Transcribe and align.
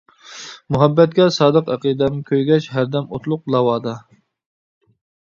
مۇھەببەتكە 0.75 1.27
سادىق 1.35 1.69
ئەقىدەم، 1.73 2.17
كۆيگەچ 2.29 2.71
ھەردەم 2.79 3.05
ئوتلۇق 3.19 3.45
لاۋادا. 3.57 3.95